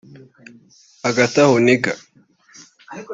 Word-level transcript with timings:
hagataho 1.03 1.53
Niger 1.65 1.97